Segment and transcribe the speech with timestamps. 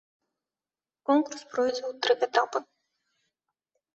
[1.09, 2.59] Конкурс пройдзе ў тры этапы.